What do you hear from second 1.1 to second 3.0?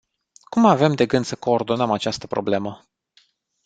să coordonăm această problemă?